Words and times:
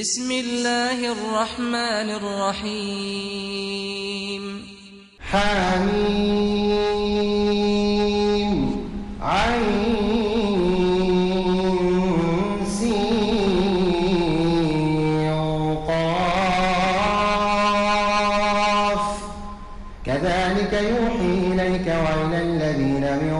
بسم 0.00 0.30
الله 0.30 1.12
الرحمن 1.12 2.08
الرحيم. 2.20 3.62
حميم 5.20 6.66
عين 9.22 9.96
كذلك 20.06 20.72
يوحي 20.72 21.32
إليك 21.52 21.86
وإلى 21.86 22.38
الذين 22.42 23.04
من 23.24 23.34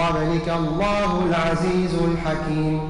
قبلك 0.00 0.48
الله 0.48 1.10
العزيز 1.26 1.94
الحكيم. 1.94 2.89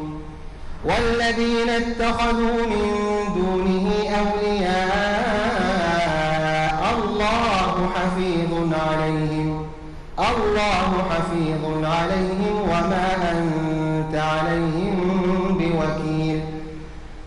والذين 0.85 1.69
اتخذوا 1.69 2.65
من 2.71 2.83
دونه 3.35 3.87
أولياء 4.21 4.81
الله 6.97 7.89
حفيظ 7.95 8.51
عليهم 8.73 9.65
الله 10.19 10.89
حفيظ 11.09 11.63
عليهم 11.85 12.55
وما 12.69 13.07
أنت 13.31 14.15
عليهم 14.15 14.97
بوكيل. 15.59 16.39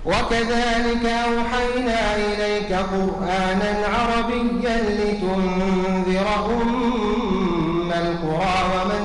وكذلك 0.07 1.05
أوحينا 1.07 2.01
إليك 2.17 2.73
قرآنا 2.73 3.73
عربيا 3.95 4.77
لتنذر 4.99 6.27
أم 6.63 7.91
القرى 7.91 8.57
ومن 8.75 9.04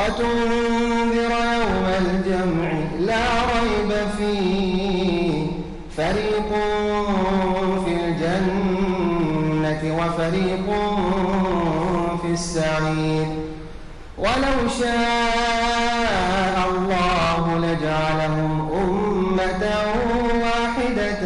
وتنذر 0.00 1.32
يوم 1.60 1.86
الجمع 2.00 2.70
لا 2.98 3.24
ريب 3.52 3.90
فيه. 4.18 5.46
فريق 5.96 6.50
في 7.84 7.92
الجنة 8.04 9.82
وفريق 9.98 10.66
في 12.22 12.30
السعير. 12.32 13.26
ولو 14.18 14.68
شاء 14.80 16.56
الله 16.70 17.58
لجعلهم 17.58 18.52
أمة 18.72 19.64
واحدة 20.42 21.24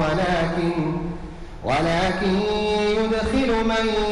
ولكن 0.00 0.76
ولكن 1.64 2.34
يدخل 2.98 3.50
من 3.64 4.11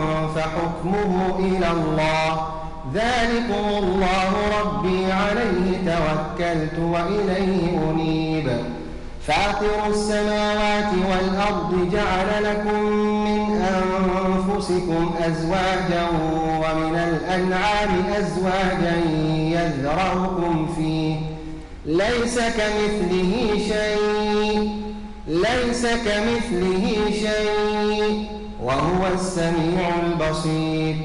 فحكمه 0.41 1.39
إلى 1.39 1.71
الله. 1.71 2.47
ذلكم 2.93 3.83
الله 3.83 4.33
ربي 4.61 5.11
عليه 5.11 5.77
توكلت 5.85 6.79
وإليه 6.79 7.91
أنيب. 7.91 8.57
فاطر 9.27 9.87
السماوات 9.89 10.93
والأرض 11.09 11.89
جعل 11.91 12.43
لكم 12.43 12.83
من 13.25 13.61
أنفسكم 13.61 15.15
أزواجا 15.19 16.07
ومن 16.57 16.95
الأنعام 16.95 18.03
أزواجا 18.17 18.95
يذرأكم 19.37 20.67
فيه. 20.75 21.15
ليس 21.85 22.39
كمثله 22.39 23.51
شيء. 23.67 24.71
ليس 25.27 25.85
كمثله 25.85 26.95
شيء. 27.11 28.40
وهو 28.71 29.13
السميع 29.13 29.89
البصير. 30.03 30.95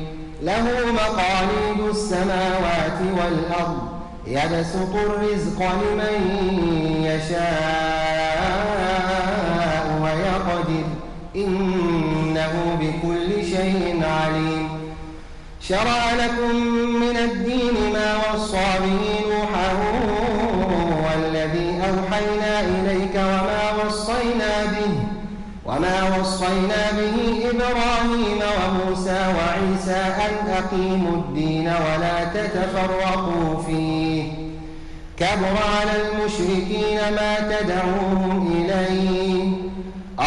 له 0.42 0.66
مقاليد 0.92 1.80
السماوات 1.90 2.98
والأرض 3.18 3.78
يبسط 4.26 4.94
الرزق 4.94 5.58
لمن 5.62 6.16
يشاء 7.02 8.46
ويقدر. 10.02 10.86
إنه 11.36 12.78
بكل 12.80 13.44
شيء 13.44 14.02
عليم. 14.04 14.68
شرع 15.60 16.12
لكم 16.14 16.56
من 17.00 17.16
الدين 17.16 17.92
ما 17.92 18.16
وصى 18.16 18.68
به 18.84 19.02
نوحا 19.30 19.72
والذي 21.04 21.68
أوحينا 21.88 22.60
إليك 22.60 23.14
وما 23.14 23.84
وصينا 23.84 24.64
به 24.64 24.94
وما 25.64 26.18
وصينا 26.36 26.84
به 26.92 27.16
إبراهيم 27.50 28.40
وموسى 28.58 29.20
وعيسى 29.36 30.00
أن 30.26 30.34
أقيموا 30.50 31.16
الدين 31.16 31.66
ولا 31.68 32.24
تتفرقوا 32.24 33.62
فيه 33.66 34.22
كبر 35.16 35.56
على 35.78 35.92
المشركين 36.02 36.98
ما 37.16 37.34
تدعوهم 37.40 38.52
إليه 38.52 39.44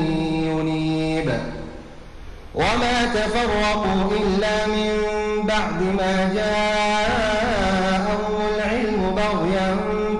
ينيب 0.50 1.28
وما 2.54 3.04
تفرقوا 3.14 4.10
إلا 4.20 4.66
من 4.66 4.90
بعد 5.46 5.82
ما 5.82 6.30
جاءهم 6.34 7.13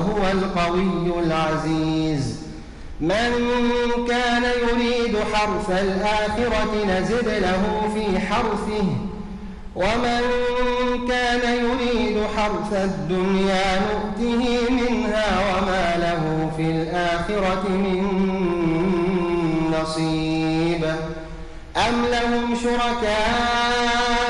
وهو 0.00 0.30
القوي 0.32 1.24
العزيز. 1.24 2.40
من 3.00 3.32
كان 4.08 4.42
يريد 4.42 5.16
حرث 5.32 5.70
الآخرة 5.70 6.84
نزد 6.88 7.28
له 7.28 7.90
في 7.94 8.20
حرثه 8.20 8.86
ومن 9.76 10.20
كان 11.08 11.64
يريد 11.64 12.16
حرث 12.36 12.72
الدنيا 12.72 13.80
نؤته 13.80 14.70
منها 14.70 15.28
وما 15.48 15.96
له 15.96 16.50
في 16.56 16.62
الآخرة 16.62 17.68
من 17.68 18.04
نصيب. 19.80 20.84
أم 21.76 22.04
لهم 22.10 22.56
شركاء 22.62 24.29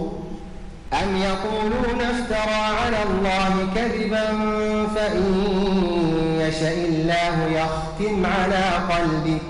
يقولون 1.31 2.01
افترى 2.01 2.61
على 2.81 2.97
الله 3.03 3.67
كذبا 3.75 4.25
فإن 4.95 5.23
يشاء 6.39 6.77
الله 6.89 7.35
يختم 7.51 8.25
على 8.25 8.63
قلبك 8.89 9.41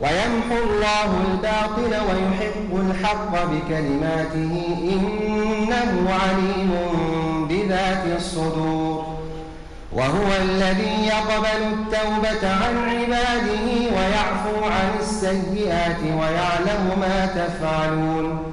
ويمحو 0.00 0.64
الله 0.64 1.10
الباطل 1.26 1.94
ويحق 2.08 2.70
الحق 2.72 3.44
بكلماته 3.44 4.52
إنه 4.92 6.10
عليم 6.22 6.72
بذات 7.48 8.02
الصدور 8.16 9.04
وهو 9.92 10.26
الذي 10.42 11.06
يقبل 11.06 11.62
التوبة 11.72 12.50
عن 12.50 12.88
عباده 12.88 13.66
ويعفو 13.96 14.64
عن 14.64 14.90
السيئات 15.00 16.00
ويعلم 16.02 16.98
ما 17.00 17.26
تفعلون 17.26 18.52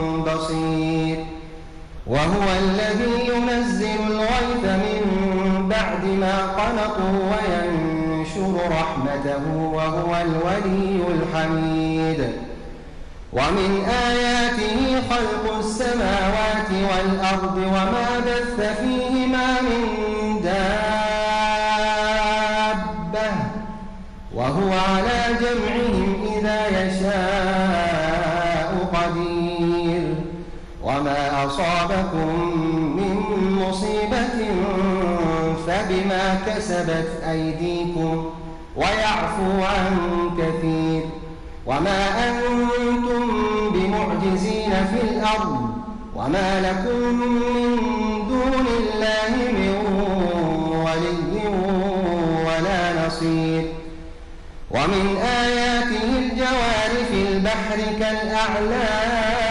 بصير. 0.35 1.25
وهو 2.07 2.43
الذي 2.59 3.31
ينزل 3.33 3.99
الغيث 4.09 4.63
من 4.63 5.01
بعد 5.69 6.05
ما 6.05 6.45
قنطوا 6.45 7.31
وينشر 7.31 8.53
رحمته 8.71 9.57
وهو 9.73 10.15
الولي 10.21 11.01
الحميد. 11.07 12.31
ومن 13.33 13.85
آياته 14.09 15.01
خلق 15.09 15.57
السماوات 15.57 16.69
والأرض 16.71 17.57
وما 17.57 18.19
بث 18.25 18.77
فيهما 18.81 19.00
كسبت 36.47 37.07
أيديكم 37.29 38.29
ويعفو 38.75 39.63
عن 39.63 39.97
كثير 40.37 41.03
وما 41.65 42.29
أنتم 42.29 43.29
بمعجزين 43.73 44.71
في 44.71 45.01
الأرض 45.03 45.69
وما 46.15 46.61
لكم 46.61 46.99
من 47.19 47.77
دون 48.29 48.65
الله 48.79 49.35
من 49.51 49.75
ولي 50.85 51.47
ولا 52.45 53.07
نصير 53.07 53.63
ومن 54.71 55.17
آياته 55.17 56.03
الجوار 56.19 56.91
في 57.11 57.19
البحر 57.33 57.77
كالأعلام 57.99 59.50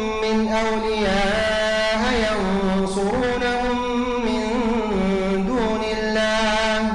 أولياء 0.51 2.01
ينصرونهم 2.25 3.77
من 4.25 4.43
دون 5.47 5.81
الله 5.97 6.93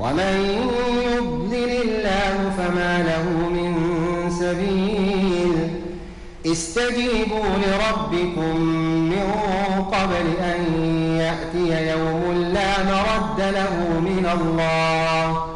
ومن 0.00 0.36
يضلل 1.12 1.82
الله 1.82 2.50
فما 2.58 3.02
له 3.02 3.48
من 3.48 3.72
سبيل 4.30 5.68
استجيبوا 6.46 7.48
لربكم 7.66 8.60
من 9.10 9.32
قبل 9.92 10.44
أن 10.44 10.60
يأتي 11.20 11.90
يوم 11.90 12.32
لا 12.54 12.84
مرد 12.84 13.40
له 13.40 14.00
من 14.00 14.26
الله 14.40 15.46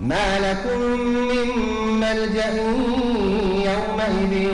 ما 0.00 0.38
لكم 0.38 0.80
من 1.10 1.48
ملجأ 2.00 2.50
يومئذ 3.70 4.48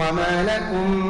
وما 0.00 0.42
لكم 0.42 0.90
من 0.90 1.09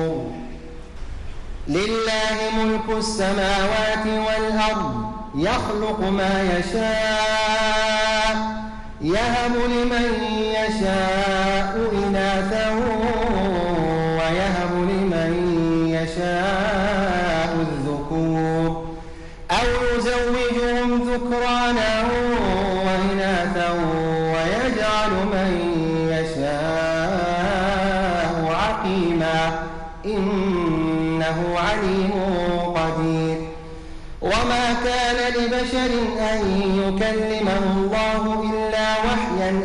لله 1.71 2.37
ملك 2.63 2.97
السماوات 2.97 4.05
والأرض 4.07 5.11
يخلق 5.35 5.99
ما 5.99 6.41
يشاء 6.59 8.35
يهب 9.01 9.55
لمن 9.55 10.05
يشاء 10.39 11.80